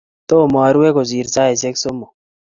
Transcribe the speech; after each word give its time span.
tomo 0.29 0.57
arue 0.67 0.89
kosir 0.95 1.27
saisie 1.35 1.69
somok. 1.81 2.11